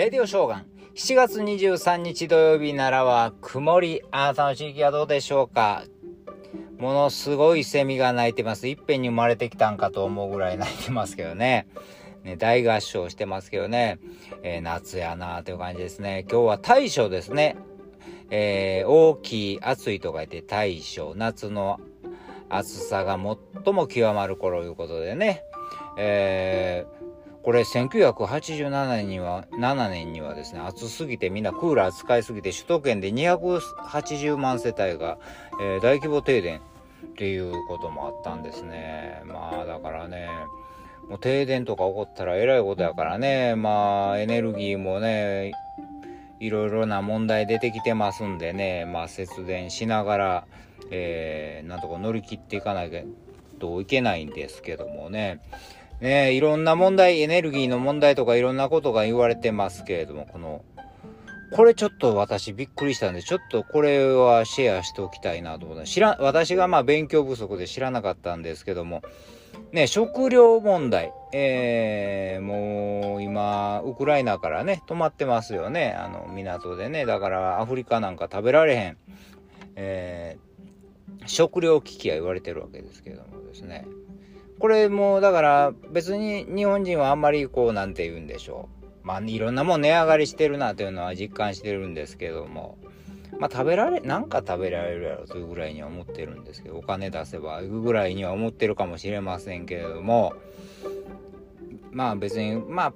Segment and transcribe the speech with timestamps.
[0.00, 0.66] レディオショーガン。
[0.94, 4.02] 7月23日土曜日ならは曇り。
[4.10, 5.84] あなたの地域はどうでしょうか？
[6.78, 8.66] ものすごいセミが鳴いてます。
[8.66, 11.68] いっぺんに生まれてきたんかと思うぐらい鳴いてますけどね。
[12.24, 13.98] ね、大合唱してますけどね。
[14.42, 16.24] えー、夏やなという感じですね。
[16.30, 17.58] 今日は大暑ですね。
[18.30, 21.12] えー、大きい、暑いと書いて大暑。
[21.14, 21.78] 夏の
[22.48, 23.18] 暑さが
[23.64, 25.42] 最も極まる頃いうことでね。
[25.98, 27.09] えー
[27.42, 35.18] これ1987年には、7年にはですね、暑すぎてみんなクーラー使いすぎて首都圏で280万世帯が、
[35.60, 39.22] えー、大規模停電っていうこともあったんですね。
[39.24, 40.28] まあだからね、
[41.08, 45.52] もう停電とか起こったらえらいことやからね、まあエネルギーもね、
[46.40, 50.46] いろいろな問題出てきてますんでね、まあ節電しながら、
[50.90, 53.02] えー、なんとか乗り切っていかなきゃ
[53.58, 55.40] といけないんですけどもね、
[56.00, 60.64] ねいろんな問題、エネルギーの問題とかいろんなことが言われてますけれども、この、
[61.52, 69.02] これちょっと私びっくりしたんで、ちょっとこれはシェアしておきたいなと思って、知ら、私がまあ勉強不足で知らなかったんですけども、
[69.72, 78.96] ね、食料問題、えー、もう今、ウクライナからね、止まってますよね、あの、港でね、だからアフリカなんか食べられへん、
[79.76, 83.86] えー、食料危機は言われてるわけですけどもですね、
[84.60, 88.86] これもだから別に日本人はあんまりこうなんて言うんでしょう。
[89.02, 92.78] まあいろんなもん値上がりしてるなというのは実感してるんですけども。
[93.38, 100.34] まあ食べられ、なんか食べられるやろというぐらいには思ってるんですけど、お金出せば行くぐらいには思ってるかもしれませんけれども、
[101.90, 102.92] まあ別に、まあ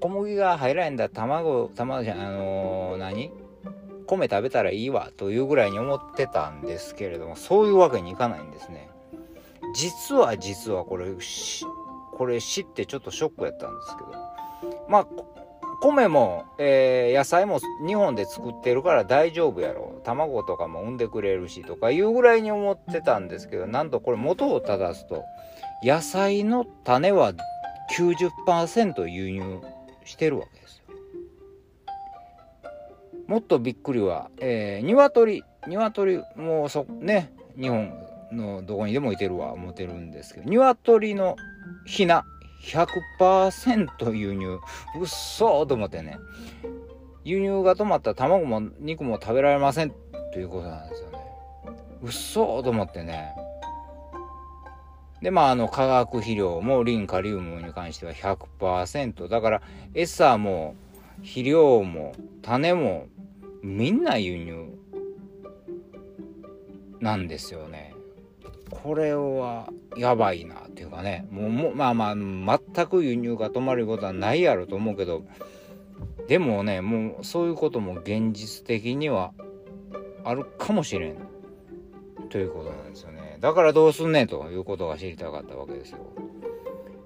[0.00, 3.30] 小麦が入らへんだ卵、卵じゃ、あのー、何？
[4.06, 8.90] 米食べたらいいわというぐらいに思ってたんですけれども、そういうわけにいかないんですね。
[9.76, 11.06] 実は実はこれ
[12.12, 14.12] これ知ってちょっとショックやったんですけど
[14.88, 15.06] まあ
[15.82, 25.24] 米も、えー、野菜も日本で作ってるから大丈夫やろ卵とかも産んでくれるしとかいうぐらいに思ってたんですけどなんとこれ元を正すと
[25.84, 27.34] 野菜の種は
[27.98, 29.60] 90%輸入
[30.06, 30.84] してるわけですよ。
[33.26, 37.30] もっとびっくりは、えー、鶏鶏もうそね
[37.60, 41.36] 日本のどこにでもいてるわ思ってるんですけど鶏の
[41.84, 42.24] ひな
[42.66, 44.58] 100%輸入。
[44.98, 46.18] うっそーと思ってね。
[47.24, 49.92] 輸入が止まったら卵も肉も食べられません
[50.32, 51.18] ということなんですよね。
[52.02, 53.34] うっそーと思ってね。
[55.22, 59.62] でまああの化学肥料もリンカリウムに関しては100%だから
[59.94, 60.74] 餌も
[61.16, 62.12] 肥料も
[62.42, 63.06] 種も
[63.62, 64.78] みんな輸入
[67.00, 67.95] なんですよね。
[68.70, 71.26] これはやばいなっていうかね。
[71.30, 75.24] もうまあまあ全く輸入が止まることはないやろと思うけど。
[76.28, 79.32] でもねもうそういうことも現実的には
[80.24, 81.16] あるかもしれん。
[82.28, 83.38] ということなんですよね。
[83.40, 85.98] だからどうすんねんということが知りたかったわけですよ。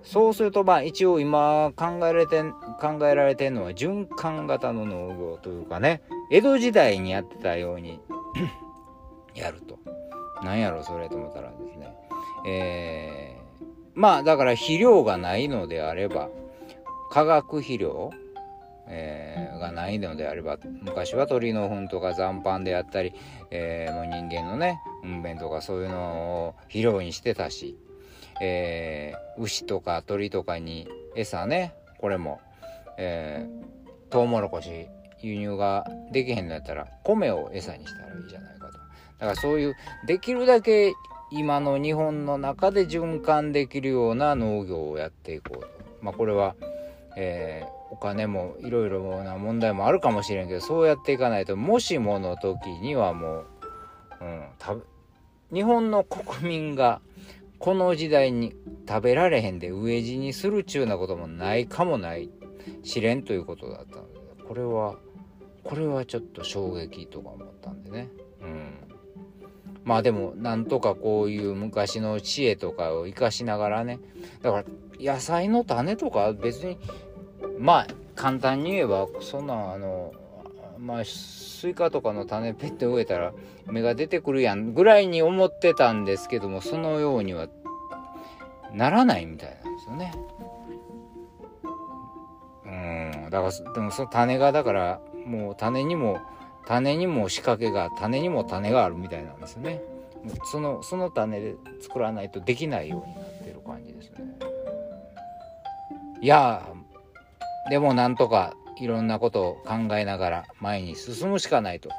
[0.03, 2.43] そうするとまあ一応今考えられて
[2.81, 6.03] 考えられてるのは循環型の農業というかね。
[6.31, 8.01] 江戸時代にやってたように
[9.35, 9.79] やると。
[10.43, 11.95] なんやろそれと思ったらですね
[12.47, 13.65] えー、
[13.95, 16.29] まあだから肥料がないのであれば
[17.11, 18.11] 化学肥料、
[18.87, 23.13] えー、がないのであれば昔は鳥の糞とか残飯であったり、
[23.51, 27.77] えー、もう人間のね糞便とかそういうのを肥料にしてたし、
[28.41, 32.41] えー、牛とか鳥とかに餌ねこれも、
[32.97, 34.87] えー、トウモロコシ
[35.21, 38.79] 輸入ができへんのやったら米を餌にしたらいいじゃないかと。
[39.21, 39.77] だからそういう
[40.07, 40.95] できるだけ
[41.31, 45.69] 今の日本の中で循環できるような農業をやっていこうと。
[46.01, 46.57] まあこれは、
[47.17, 53.47] えー、お金もいろいろな問題もあるかもしれんけどそうやっていかないともしもの時にはもう、
[54.23, 54.43] うん、
[55.53, 57.01] 日本の国民が
[57.59, 58.55] この時代に
[58.89, 62.31] 食べられへんで飢え死にするちゅうなこともないかもない
[62.83, 64.97] しれんということだったのでこれは
[65.63, 68.09] これはちょっと衝撃とか思ったんでね。
[69.91, 73.99] まあでもなんとかこういう昔の知恵とかを生かしながらね
[74.41, 74.65] だから
[75.15, 76.79] 野菜の種とか別に
[77.59, 80.13] まあ簡単に言えばそんなあの
[80.79, 83.33] まあスイカとかの種ペッて植えたら
[83.67, 87.49] 芽が出てくるやんぐらいに思ってたんですけどもそのようには
[88.73, 90.13] ならないみたいなんですよね。
[92.65, 92.69] う
[93.27, 96.21] んだからでもその種がだからもう種にも
[96.67, 99.81] 種にも仕掛けが種にも種があるみたいなんですね。
[100.45, 104.19] そのその種で作らないとできないようになってる感じですね。
[106.21, 106.67] いや
[107.71, 111.91] でもなんとかいろんなことを考えながら前に進むしかないと。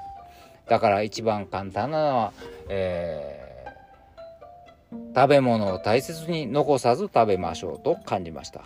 [0.67, 2.33] だから一番簡単なのは、
[2.69, 8.63] えー、食べ物を大切に残さず食べましょうと感じました。